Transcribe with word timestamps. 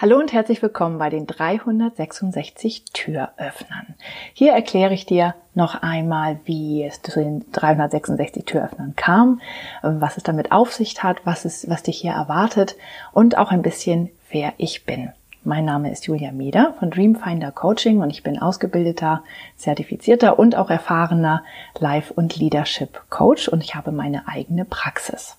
Hallo 0.00 0.16
und 0.16 0.32
herzlich 0.32 0.62
willkommen 0.62 0.96
bei 0.96 1.10
den 1.10 1.26
366 1.26 2.84
Türöffnern. 2.94 3.94
Hier 4.32 4.52
erkläre 4.52 4.94
ich 4.94 5.04
dir 5.04 5.34
noch 5.54 5.82
einmal, 5.82 6.40
wie 6.46 6.84
es 6.84 7.02
zu 7.02 7.20
den 7.20 7.44
366 7.52 8.46
Türöffnern 8.46 8.94
kam, 8.96 9.42
was 9.82 10.16
es 10.16 10.22
damit 10.22 10.52
auf 10.52 10.72
sich 10.72 11.02
hat, 11.02 11.18
was, 11.26 11.44
es, 11.44 11.68
was 11.68 11.82
dich 11.82 11.98
hier 11.98 12.12
erwartet 12.12 12.76
und 13.12 13.36
auch 13.36 13.50
ein 13.50 13.60
bisschen, 13.60 14.08
wer 14.30 14.54
ich 14.56 14.86
bin. 14.86 15.10
Mein 15.44 15.66
Name 15.66 15.92
ist 15.92 16.06
Julia 16.06 16.32
Mieder 16.32 16.72
von 16.78 16.90
Dreamfinder 16.90 17.52
Coaching 17.52 18.00
und 18.00 18.08
ich 18.08 18.22
bin 18.22 18.38
ausgebildeter, 18.38 19.22
zertifizierter 19.56 20.38
und 20.38 20.56
auch 20.56 20.70
erfahrener 20.70 21.44
Life- 21.78 22.14
und 22.14 22.36
Leadership 22.36 23.02
Coach 23.10 23.48
und 23.48 23.62
ich 23.62 23.74
habe 23.74 23.92
meine 23.92 24.26
eigene 24.28 24.64
Praxis. 24.64 25.36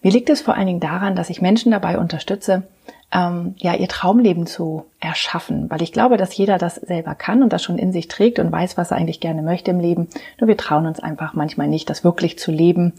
Mir 0.00 0.12
liegt 0.12 0.30
es 0.30 0.42
vor 0.42 0.54
allen 0.54 0.68
Dingen 0.68 0.78
daran, 0.78 1.16
dass 1.16 1.28
ich 1.28 1.42
Menschen 1.42 1.72
dabei 1.72 1.98
unterstütze, 1.98 2.62
ähm, 3.12 3.54
ja, 3.58 3.74
ihr 3.74 3.88
Traumleben 3.88 4.46
zu 4.46 4.86
erschaffen, 5.00 5.68
weil 5.68 5.82
ich 5.82 5.92
glaube, 5.92 6.16
dass 6.16 6.36
jeder 6.36 6.58
das 6.58 6.76
selber 6.76 7.14
kann 7.14 7.42
und 7.42 7.52
das 7.52 7.62
schon 7.62 7.78
in 7.78 7.92
sich 7.92 8.08
trägt 8.08 8.38
und 8.38 8.52
weiß, 8.52 8.76
was 8.76 8.92
er 8.92 8.98
eigentlich 8.98 9.20
gerne 9.20 9.42
möchte 9.42 9.72
im 9.72 9.80
Leben. 9.80 10.08
Nur 10.38 10.48
wir 10.48 10.56
trauen 10.56 10.86
uns 10.86 11.00
einfach 11.00 11.34
manchmal 11.34 11.66
nicht, 11.66 11.90
das 11.90 12.04
wirklich 12.04 12.38
zu 12.38 12.52
leben 12.52 12.94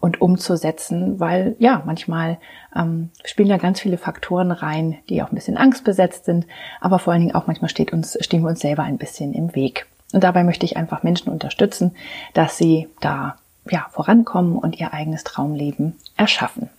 und 0.00 0.22
umzusetzen, 0.22 1.20
weil 1.20 1.56
ja, 1.58 1.82
manchmal 1.84 2.38
ähm, 2.74 3.10
spielen 3.24 3.50
da 3.50 3.58
ganz 3.58 3.80
viele 3.80 3.98
Faktoren 3.98 4.50
rein, 4.50 4.96
die 5.10 5.22
auch 5.22 5.30
ein 5.30 5.34
bisschen 5.34 5.58
angstbesetzt 5.58 6.24
sind, 6.24 6.46
aber 6.80 6.98
vor 6.98 7.12
allen 7.12 7.20
Dingen 7.20 7.34
auch 7.34 7.46
manchmal 7.46 7.68
steht 7.68 7.92
uns, 7.92 8.16
stehen 8.22 8.42
wir 8.42 8.48
uns 8.48 8.60
selber 8.60 8.84
ein 8.84 8.98
bisschen 8.98 9.34
im 9.34 9.54
Weg. 9.54 9.86
Und 10.12 10.24
dabei 10.24 10.42
möchte 10.42 10.64
ich 10.64 10.76
einfach 10.76 11.02
Menschen 11.02 11.30
unterstützen, 11.30 11.94
dass 12.32 12.56
sie 12.56 12.88
da 13.00 13.36
ja, 13.68 13.86
vorankommen 13.90 14.56
und 14.56 14.80
ihr 14.80 14.94
eigenes 14.94 15.22
Traumleben 15.22 15.96
erschaffen. 16.16 16.70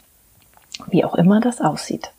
Wie 0.88 1.05
auch 1.05 1.14
immer 1.14 1.39
das 1.39 1.61
aussieht. 1.61 2.11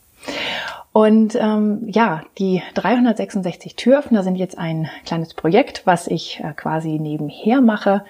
Und 0.92 1.34
ähm, 1.36 1.88
ja, 1.88 2.22
die 2.38 2.62
366 2.74 3.76
Türöffner 3.76 4.22
sind 4.22 4.36
jetzt 4.36 4.58
ein 4.58 4.90
kleines 5.06 5.32
Projekt, 5.32 5.82
was 5.86 6.06
ich 6.06 6.40
äh, 6.40 6.52
quasi 6.52 6.98
nebenher 6.98 7.62
mache. 7.62 8.04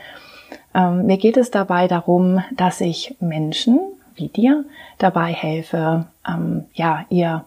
Ähm, 0.74 1.06
mir 1.06 1.16
geht 1.16 1.36
es 1.36 1.50
dabei 1.50 1.86
darum, 1.86 2.42
dass 2.56 2.80
ich 2.80 3.16
Menschen 3.20 3.78
wie 4.14 4.28
dir 4.28 4.64
dabei 4.98 5.32
helfe, 5.32 6.06
ähm, 6.28 6.64
ja, 6.74 7.04
ihr 7.08 7.44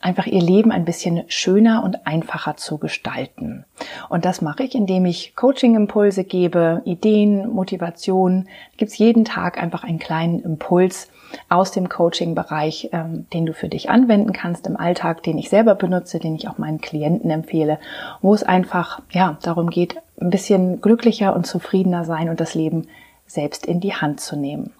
einfach 0.00 0.26
ihr 0.26 0.42
Leben 0.42 0.70
ein 0.70 0.84
bisschen 0.84 1.24
schöner 1.28 1.82
und 1.82 2.06
einfacher 2.06 2.56
zu 2.56 2.78
gestalten. 2.78 3.64
Und 4.08 4.24
das 4.24 4.42
mache 4.42 4.62
ich, 4.62 4.74
indem 4.74 5.06
ich 5.06 5.34
Coaching-Impulse 5.34 6.24
gebe, 6.24 6.82
Ideen, 6.84 7.48
Motivation. 7.48 8.46
Gibt 8.76 8.92
es 8.92 8.98
jeden 8.98 9.24
Tag 9.24 9.60
einfach 9.60 9.84
einen 9.84 9.98
kleinen 9.98 10.40
Impuls 10.40 11.08
aus 11.48 11.72
dem 11.72 11.88
Coaching-Bereich, 11.88 12.90
ähm, 12.92 13.26
den 13.32 13.46
du 13.46 13.52
für 13.52 13.68
dich 13.68 13.90
anwenden 13.90 14.32
kannst 14.32 14.66
im 14.66 14.76
Alltag, 14.76 15.22
den 15.22 15.38
ich 15.38 15.48
selber 15.48 15.74
benutze, 15.74 16.18
den 16.18 16.36
ich 16.36 16.48
auch 16.48 16.58
meinen 16.58 16.80
Klienten 16.80 17.30
empfehle, 17.30 17.78
wo 18.22 18.34
es 18.34 18.42
einfach 18.42 19.00
ja 19.10 19.38
darum 19.42 19.70
geht, 19.70 19.96
ein 20.20 20.30
bisschen 20.30 20.80
glücklicher 20.80 21.34
und 21.34 21.46
zufriedener 21.46 22.04
sein 22.04 22.28
und 22.28 22.40
das 22.40 22.54
Leben 22.54 22.86
selbst 23.26 23.66
in 23.66 23.80
die 23.80 23.94
Hand 23.94 24.20
zu 24.20 24.36
nehmen. 24.36 24.72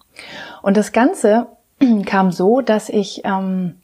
Und 0.61 0.77
das 0.77 0.91
Ganze 0.91 1.47
kam 2.05 2.31
so, 2.31 2.61
dass 2.61 2.89
ich 2.89 3.21
ähm, 3.25 3.75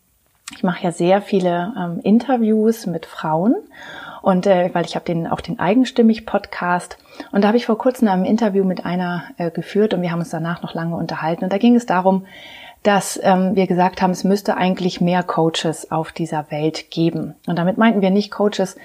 ich 0.55 0.63
mache 0.63 0.83
ja 0.83 0.91
sehr 0.91 1.21
viele 1.21 1.73
ähm, 1.77 1.99
Interviews 2.03 2.85
mit 2.85 3.05
Frauen. 3.05 3.55
Und 4.21 4.47
äh, 4.47 4.69
weil 4.73 4.85
ich 4.85 4.95
habe 4.95 5.03
den 5.03 5.27
auch 5.27 5.41
den 5.41 5.59
eigenstimmig 5.59 6.25
Podcast. 6.25 6.97
Und 7.31 7.43
da 7.43 7.49
habe 7.49 7.57
ich 7.57 7.65
vor 7.65 7.77
kurzem 7.77 8.07
ein 8.07 8.23
Interview 8.23 8.63
mit 8.63 8.85
einer 8.85 9.25
äh, 9.37 9.51
geführt 9.51 9.93
und 9.93 10.01
wir 10.01 10.11
haben 10.11 10.19
uns 10.19 10.29
danach 10.29 10.61
noch 10.61 10.73
lange 10.73 10.95
unterhalten. 10.95 11.43
Und 11.43 11.51
da 11.51 11.57
ging 11.57 11.75
es 11.75 11.85
darum, 11.85 12.25
dass 12.83 13.19
ähm, 13.21 13.55
wir 13.55 13.67
gesagt 13.67 14.01
haben, 14.01 14.11
es 14.11 14.23
müsste 14.23 14.55
eigentlich 14.55 15.01
mehr 15.01 15.23
Coaches 15.23 15.91
auf 15.91 16.13
dieser 16.13 16.51
Welt 16.51 16.89
geben. 16.91 17.35
Und 17.47 17.57
damit 17.57 17.77
meinten 17.77 18.01
wir 18.01 18.11
nicht 18.11 18.31
Coaches 18.31 18.77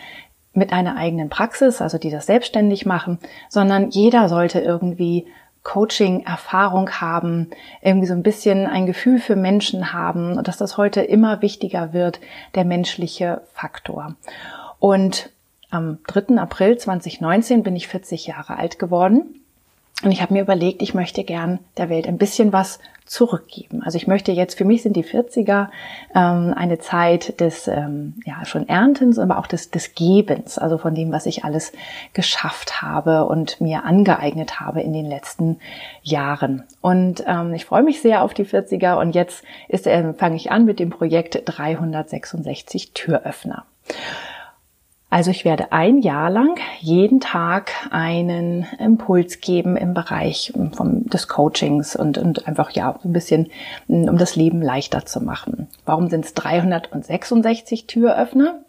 mit 0.55 0.73
einer 0.73 0.97
eigenen 0.97 1.28
Praxis, 1.28 1.81
also 1.81 1.99
die 1.99 2.11
das 2.11 2.27
selbstständig 2.27 2.87
machen, 2.87 3.19
sondern 3.49 3.91
jeder 3.91 4.28
sollte 4.28 4.61
irgendwie 4.61 5.27
Coaching-Erfahrung 5.69 6.89
haben, 6.93 7.51
irgendwie 7.83 8.06
so 8.06 8.15
ein 8.15 8.23
bisschen 8.23 8.67
ein 8.67 8.87
Gefühl 8.87 9.19
für 9.19 9.37
Menschen 9.37 9.93
haben 9.93 10.39
und 10.39 10.49
dass 10.49 10.56
das 10.56 10.79
heute 10.79 11.03
immer 11.03 11.43
wichtiger 11.43 11.93
wird, 11.93 12.21
der 12.55 12.65
menschliche 12.65 13.43
Faktor. 13.53 14.15
Und 14.78 15.31
am 15.71 15.99
3. 16.07 16.39
April 16.39 16.78
2019 16.78 17.62
bin 17.62 17.77
ich 17.77 17.87
40 17.87 18.27
Jahre 18.27 18.57
alt 18.57 18.78
geworden 18.78 19.38
und 20.04 20.12
ich 20.12 20.22
habe 20.22 20.32
mir 20.32 20.42
überlegt, 20.42 20.81
ich 20.81 20.94
möchte 20.94 21.25
gern 21.25 21.59
der 21.76 21.88
Welt 21.88 22.06
ein 22.06 22.19
bisschen 22.19 22.53
was 22.53 22.78
zurückgeben. 23.04 23.82
Also 23.82 23.97
ich 23.97 24.06
möchte 24.06 24.31
jetzt, 24.31 24.56
für 24.56 24.64
mich 24.64 24.82
sind 24.82 24.94
die 24.94 25.03
40er 25.03 25.69
ähm, 26.14 26.54
eine 26.56 26.78
Zeit 26.78 27.41
des 27.41 27.66
ähm, 27.66 28.14
ja 28.25 28.44
schon 28.44 28.69
Erntens, 28.69 29.19
aber 29.19 29.38
auch 29.38 29.48
des, 29.48 29.70
des 29.70 29.94
Gebens, 29.94 30.56
also 30.56 30.78
von 30.78 30.94
dem, 30.94 31.10
was 31.10 31.26
ich 31.26 31.42
alles 31.42 31.72
geschafft 32.12 32.81
habe 32.81 33.25
und 33.25 33.60
mir 33.60 33.84
angeeignet 33.84 34.60
habe 34.60 34.82
in 34.82 34.92
den 34.92 35.06
letzten 35.06 35.59
Jahren. 36.03 36.62
Und 36.80 37.25
ähm, 37.26 37.54
ich 37.54 37.65
freue 37.65 37.82
mich 37.82 38.00
sehr 38.00 38.22
auf 38.22 38.34
die 38.34 38.44
40er 38.44 39.00
und 39.00 39.16
jetzt 39.16 39.42
ist, 39.66 39.88
äh, 39.88 40.12
fange 40.15 40.36
ich 40.36 40.53
an 40.53 40.65
mit 40.65 40.78
dem 40.78 40.91
Projekt 40.91 41.42
366 41.44 42.92
Türöffner. 42.92 43.65
Also 45.11 45.31
ich 45.31 45.47
werde 45.47 45.73
ein 45.73 45.99
Jahr 45.99 46.29
lang 46.29 46.59
jeden 46.81 47.21
Tag 47.21 47.73
einen 47.91 48.67
Impuls 48.79 49.41
geben 49.41 49.77
im 49.77 49.95
Bereich 49.95 50.53
ähm, 50.55 50.73
vom, 50.73 51.07
des 51.07 51.29
Coachings 51.29 51.97
und, 51.97 52.19
und 52.19 52.47
einfach 52.47 52.71
ja 52.73 52.99
ein 53.03 53.13
bisschen, 53.13 53.51
mm, 53.87 54.09
um 54.09 54.19
das 54.19 54.37
Leben 54.37 54.61
leichter 54.61 55.07
zu 55.07 55.23
machen. 55.23 55.69
Warum 55.87 56.11
sind 56.11 56.27
es 56.27 56.35
366 56.35 57.87
Türöffner? 57.87 58.61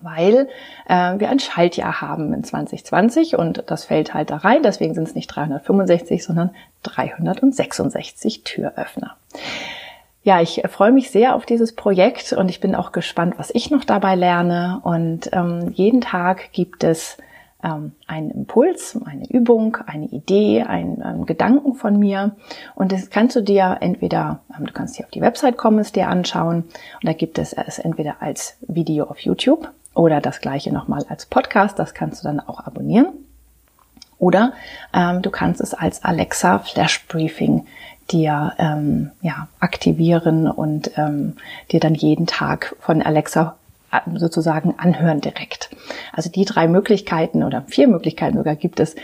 Weil 0.00 0.48
äh, 0.88 1.18
wir 1.18 1.28
ein 1.28 1.38
Schaltjahr 1.38 2.00
haben 2.00 2.32
in 2.32 2.42
2020 2.42 3.36
und 3.36 3.64
das 3.66 3.84
fällt 3.84 4.14
halt 4.14 4.30
da 4.30 4.38
rein. 4.38 4.62
Deswegen 4.62 4.94
sind 4.94 5.06
es 5.06 5.14
nicht 5.14 5.28
365, 5.28 6.24
sondern 6.24 6.50
366 6.82 8.42
Türöffner. 8.42 9.16
Ja, 10.24 10.40
ich 10.40 10.62
freue 10.68 10.92
mich 10.92 11.10
sehr 11.10 11.34
auf 11.34 11.46
dieses 11.46 11.74
Projekt 11.74 12.32
und 12.32 12.48
ich 12.48 12.60
bin 12.60 12.76
auch 12.76 12.92
gespannt, 12.92 13.34
was 13.38 13.50
ich 13.54 13.70
noch 13.70 13.84
dabei 13.84 14.14
lerne. 14.14 14.80
Und 14.84 15.30
ähm, 15.32 15.70
jeden 15.74 16.00
Tag 16.00 16.52
gibt 16.52 16.84
es 16.84 17.16
ähm, 17.64 17.92
einen 18.06 18.30
Impuls, 18.30 18.96
eine 19.04 19.28
Übung, 19.28 19.78
eine 19.84 20.06
Idee, 20.06 20.62
einen, 20.62 21.02
einen 21.02 21.26
Gedanken 21.26 21.74
von 21.74 21.98
mir. 21.98 22.36
Und 22.76 22.92
das 22.92 23.10
kannst 23.10 23.34
du 23.34 23.40
dir 23.40 23.78
entweder, 23.80 24.40
ähm, 24.56 24.66
du 24.66 24.72
kannst 24.72 24.94
hier 24.94 25.06
auf 25.06 25.10
die 25.10 25.20
Website 25.20 25.56
kommen, 25.56 25.80
es 25.80 25.90
dir 25.90 26.06
anschauen. 26.06 26.58
Und 26.58 27.04
da 27.04 27.14
gibt 27.14 27.38
es 27.38 27.52
es 27.52 27.80
entweder 27.80 28.16
als 28.20 28.56
Video 28.60 29.06
auf 29.06 29.18
YouTube 29.18 29.68
oder 29.92 30.20
das 30.20 30.40
gleiche 30.40 30.72
nochmal 30.72 31.04
als 31.08 31.26
Podcast. 31.26 31.80
Das 31.80 31.94
kannst 31.94 32.22
du 32.22 32.28
dann 32.28 32.38
auch 32.38 32.60
abonnieren. 32.60 33.08
Oder 34.18 34.52
ähm, 34.94 35.20
du 35.20 35.30
kannst 35.30 35.60
es 35.60 35.74
als 35.74 36.04
Alexa 36.04 36.60
Flash 36.60 37.06
Briefing 37.08 37.66
dir 38.12 38.52
ähm, 38.58 39.10
ja, 39.20 39.48
aktivieren 39.60 40.50
und 40.50 40.92
ähm, 40.96 41.34
dir 41.70 41.80
dann 41.80 41.94
jeden 41.94 42.26
Tag 42.26 42.76
von 42.80 43.02
Alexa 43.02 43.56
äh, 43.90 44.00
sozusagen 44.16 44.74
anhören 44.78 45.20
direkt. 45.20 45.70
Also 46.12 46.30
die 46.30 46.44
drei 46.44 46.68
Möglichkeiten 46.68 47.42
oder 47.42 47.62
vier 47.62 47.88
Möglichkeiten 47.88 48.36
sogar 48.36 48.56
gibt 48.56 48.80
es, 48.80 48.94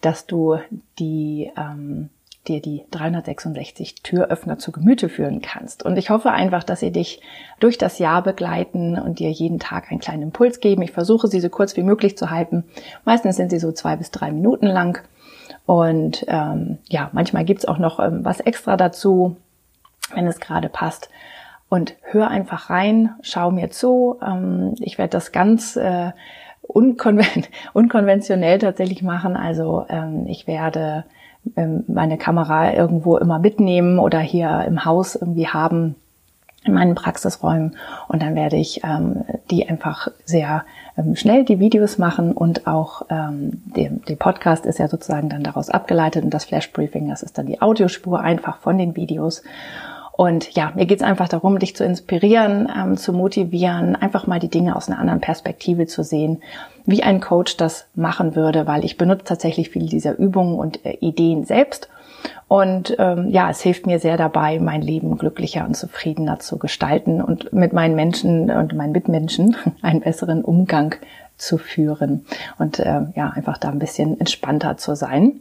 dass 0.00 0.26
du 0.26 0.58
die 0.98 1.50
ähm, 1.56 2.10
dir 2.48 2.60
die 2.60 2.84
366 2.90 4.02
Türöffner 4.02 4.58
zu 4.58 4.72
Gemüte 4.72 5.08
führen 5.08 5.42
kannst. 5.42 5.84
Und 5.84 5.96
ich 5.96 6.10
hoffe 6.10 6.30
einfach, 6.30 6.64
dass 6.64 6.80
sie 6.80 6.92
dich 6.92 7.20
durch 7.60 7.78
das 7.78 7.98
Jahr 7.98 8.22
begleiten 8.22 8.98
und 8.98 9.18
dir 9.18 9.30
jeden 9.30 9.58
Tag 9.58 9.90
einen 9.90 10.00
kleinen 10.00 10.22
Impuls 10.22 10.60
geben. 10.60 10.82
Ich 10.82 10.92
versuche 10.92 11.28
sie 11.28 11.40
so 11.40 11.48
kurz 11.48 11.76
wie 11.76 11.82
möglich 11.82 12.16
zu 12.16 12.30
halten. 12.30 12.64
Meistens 13.04 13.36
sind 13.36 13.50
sie 13.50 13.58
so 13.58 13.72
zwei 13.72 13.96
bis 13.96 14.10
drei 14.10 14.30
Minuten 14.30 14.66
lang. 14.66 15.02
Und 15.66 16.24
ähm, 16.28 16.78
ja, 16.88 17.10
manchmal 17.12 17.44
gibt's 17.44 17.66
auch 17.66 17.78
noch 17.78 17.98
ähm, 18.00 18.24
was 18.24 18.40
extra 18.40 18.76
dazu, 18.76 19.36
wenn 20.14 20.26
es 20.26 20.40
gerade 20.40 20.68
passt. 20.68 21.10
Und 21.68 21.96
hör 22.02 22.28
einfach 22.28 22.70
rein, 22.70 23.14
schau 23.22 23.50
mir 23.50 23.70
zu. 23.70 24.16
Ähm, 24.24 24.74
ich 24.78 24.98
werde 24.98 25.10
das 25.10 25.32
ganz 25.32 25.76
äh, 25.76 26.12
unkonven 26.62 27.44
unkonventionell 27.72 28.58
tatsächlich 28.58 29.02
machen. 29.02 29.36
Also 29.36 29.84
ähm, 29.88 30.26
ich 30.28 30.46
werde 30.46 31.04
ähm, 31.56 31.84
meine 31.88 32.18
Kamera 32.18 32.72
irgendwo 32.72 33.16
immer 33.16 33.40
mitnehmen 33.40 33.98
oder 33.98 34.20
hier 34.20 34.64
im 34.66 34.84
Haus 34.84 35.16
irgendwie 35.16 35.48
haben 35.48 35.96
in 36.66 36.74
meinen 36.74 36.94
Praxisräumen 36.94 37.76
und 38.08 38.22
dann 38.22 38.34
werde 38.34 38.56
ich 38.56 38.82
ähm, 38.84 39.24
die 39.50 39.68
einfach 39.68 40.08
sehr 40.24 40.64
ähm, 40.96 41.16
schnell 41.16 41.44
die 41.44 41.58
Videos 41.58 41.98
machen 41.98 42.32
und 42.32 42.66
auch 42.66 43.02
ähm, 43.10 43.62
der, 43.64 44.16
Podcast 44.16 44.66
ist 44.66 44.78
ja 44.78 44.88
sozusagen 44.88 45.28
dann 45.28 45.42
daraus 45.42 45.68
abgeleitet 45.68 46.24
und 46.24 46.30
das 46.30 46.46
Flash 46.46 46.72
Briefing, 46.72 47.08
das 47.08 47.22
ist 47.22 47.38
dann 47.38 47.46
die 47.46 47.60
Audiospur 47.60 48.20
einfach 48.20 48.58
von 48.58 48.78
den 48.78 48.96
Videos. 48.96 49.42
Und 50.12 50.54
ja, 50.54 50.72
mir 50.74 50.86
geht's 50.86 51.02
einfach 51.02 51.28
darum, 51.28 51.58
dich 51.58 51.76
zu 51.76 51.84
inspirieren, 51.84 52.72
ähm, 52.74 52.96
zu 52.96 53.12
motivieren, 53.12 53.96
einfach 53.96 54.26
mal 54.26 54.40
die 54.40 54.48
Dinge 54.48 54.74
aus 54.74 54.88
einer 54.88 54.98
anderen 54.98 55.20
Perspektive 55.20 55.86
zu 55.86 56.02
sehen, 56.02 56.40
wie 56.86 57.02
ein 57.02 57.20
Coach 57.20 57.58
das 57.58 57.86
machen 57.94 58.34
würde, 58.34 58.66
weil 58.66 58.84
ich 58.84 58.96
benutze 58.96 59.24
tatsächlich 59.24 59.68
viele 59.68 59.88
dieser 59.88 60.18
Übungen 60.18 60.58
und 60.58 60.84
äh, 60.86 60.96
Ideen 61.00 61.44
selbst 61.44 61.90
Und 62.48 62.94
ähm, 62.98 63.30
ja, 63.30 63.50
es 63.50 63.60
hilft 63.60 63.86
mir 63.86 63.98
sehr 63.98 64.16
dabei, 64.16 64.60
mein 64.60 64.80
Leben 64.80 65.18
glücklicher 65.18 65.64
und 65.64 65.76
zufriedener 65.76 66.38
zu 66.38 66.58
gestalten 66.58 67.20
und 67.20 67.52
mit 67.52 67.72
meinen 67.72 67.96
Menschen 67.96 68.50
und 68.50 68.74
meinen 68.74 68.92
Mitmenschen 68.92 69.56
einen 69.82 70.00
besseren 70.00 70.44
Umgang 70.44 70.94
zu 71.36 71.58
führen 71.58 72.24
und 72.58 72.78
äh, 72.78 73.02
ja, 73.14 73.30
einfach 73.30 73.58
da 73.58 73.68
ein 73.68 73.78
bisschen 73.78 74.18
entspannter 74.20 74.76
zu 74.76 74.94
sein 74.94 75.40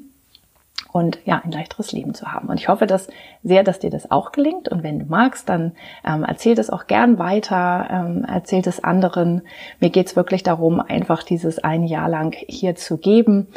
und 0.96 1.19
ja, 1.25 1.42
ein 1.44 1.52
leichteres 1.52 1.92
Leben 1.92 2.13
zu 2.13 2.31
haben. 2.31 2.48
Und 2.48 2.57
ich 2.57 2.69
hoffe 2.69 2.88
dass 2.88 3.08
sehr, 3.44 3.63
dass 3.63 3.80
dir 3.80 3.90
das 3.90 4.12
auch 4.12 4.31
gelingt. 4.31 4.69
Und 4.69 4.81
wenn 4.81 5.00
du 5.00 5.06
magst, 5.06 5.50
dann 5.50 5.74
ähm, 6.06 6.24
erzähl 6.28 6.56
das 6.56 6.69
auch 6.69 6.88
gern 6.88 7.19
weiter, 7.19 7.88
ähm, 7.92 8.25
erzähl 8.28 8.62
das 8.62 8.84
anderen. 8.84 9.42
Mir 9.80 9.90
geht's 9.90 10.16
wirklich 10.16 10.42
darum, 10.42 10.80
einfach 10.80 11.24
dieses 11.24 11.60
ein 11.60 11.84
Jahr 11.84 12.08
lang 12.08 12.34
hier 12.48 12.75
zu 12.75 12.98
geben. 12.98 13.48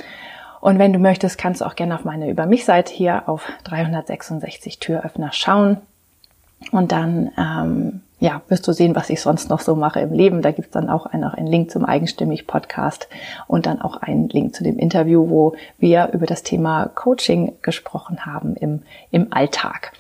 Und 0.60 0.78
wenn 0.78 0.93
du 0.93 0.99
möchtest, 0.99 1.38
kannst 1.38 1.60
du 1.60 1.64
auch 1.64 1.76
gerne 1.76 1.94
auf 1.94 2.05
meine 2.05 2.31
Über 2.31 2.46
mich 2.46 2.64
Seite 2.64 2.93
hier 2.93 3.28
auf 3.28 3.46
366 3.64 4.78
Türöffner 4.78 5.32
schauen. 5.32 5.78
Und 6.72 6.90
dann 6.93 7.31
ähm, 7.38 8.00
ja, 8.20 8.43
wirst 8.49 8.66
du 8.66 8.72
sehen, 8.72 8.96
was 8.96 9.10
ich 9.10 9.20
sonst 9.20 9.49
noch 9.49 9.60
so 9.60 9.76
mache 9.76 10.00
im 10.00 10.12
Leben. 10.12 10.43
Da 10.43 10.50
gibt's 10.50 10.72
dann 10.72 10.90
auch 10.90 11.06
einen, 11.06 11.25
auch 11.25 11.34
einen 11.34 11.46
Link 11.46 11.70
zum 11.70 11.84
Eigenstimmig-Podcast 11.84 13.08
und 13.46 13.66
dann 13.66 13.81
auch 13.81 13.96
einen 13.96 14.28
Link 14.28 14.55
zu 14.55 14.64
dem 14.64 14.78
Interview, 14.78 15.28
wo 15.28 15.55
wir 15.78 16.10
über 16.12 16.26
das 16.26 16.43
Thema 16.43 16.87
Coaching 16.94 17.54
gesprochen 17.62 18.26
haben 18.26 18.56
im, 18.56 18.82
im 19.11 19.32
Alltag. 19.32 19.93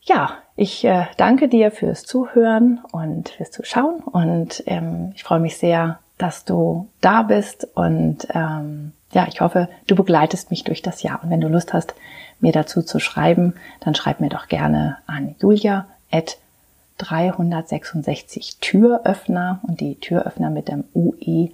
Ja, 0.00 0.32
ich 0.56 0.84
äh, 0.84 1.04
danke 1.16 1.48
dir 1.48 1.70
fürs 1.70 2.04
Zuhören 2.04 2.80
und 2.92 3.28
fürs 3.28 3.50
Zuschauen 3.50 4.00
und 4.00 4.62
ähm, 4.66 5.12
ich 5.14 5.22
freue 5.22 5.40
mich 5.40 5.58
sehr, 5.58 5.98
dass 6.18 6.44
du 6.44 6.88
da 7.00 7.22
bist 7.22 7.68
und 7.74 8.26
ähm, 8.34 8.92
ja, 9.12 9.26
ich 9.28 9.40
hoffe, 9.40 9.68
du 9.86 9.94
begleitest 9.94 10.50
mich 10.50 10.64
durch 10.64 10.82
das 10.82 11.02
Jahr. 11.02 11.22
Und 11.22 11.30
wenn 11.30 11.40
du 11.40 11.48
Lust 11.48 11.72
hast, 11.72 11.94
mir 12.40 12.52
dazu 12.52 12.82
zu 12.82 12.98
schreiben, 12.98 13.54
dann 13.80 13.94
schreib 13.94 14.20
mir 14.20 14.30
doch 14.30 14.48
gerne 14.48 14.98
an 15.06 15.34
julia@ 15.40 15.84
366 16.98 18.58
Türöffner 18.60 19.60
und 19.62 19.80
die 19.80 19.96
Türöffner 19.96 20.50
mit 20.50 20.68
dem 20.68 20.84
UE 20.94 21.50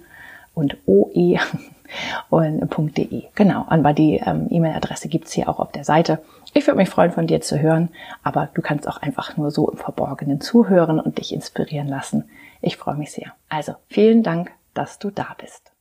und 0.53 0.77
OE 0.85 1.39
und 2.29 2.97
.de. 2.97 3.23
Genau, 3.35 3.65
aber 3.67 3.93
die 3.93 4.17
ähm, 4.17 4.47
E-Mail-Adresse 4.49 5.07
gibt's 5.07 5.31
hier 5.31 5.49
auch 5.49 5.59
auf 5.59 5.71
der 5.71 5.83
Seite. 5.83 6.19
Ich 6.53 6.67
würde 6.67 6.77
mich 6.77 6.89
freuen, 6.89 7.11
von 7.11 7.27
dir 7.27 7.41
zu 7.41 7.59
hören, 7.59 7.89
aber 8.23 8.49
du 8.53 8.61
kannst 8.61 8.87
auch 8.87 8.97
einfach 8.97 9.37
nur 9.37 9.51
so 9.51 9.69
im 9.69 9.77
Verborgenen 9.77 10.41
zuhören 10.41 10.99
und 10.99 11.17
dich 11.17 11.33
inspirieren 11.33 11.87
lassen. 11.87 12.29
Ich 12.61 12.77
freue 12.77 12.95
mich 12.95 13.11
sehr. 13.11 13.31
Also, 13.47 13.73
vielen 13.87 14.23
Dank, 14.23 14.51
dass 14.73 14.99
du 14.99 15.09
da 15.09 15.35
bist. 15.39 15.71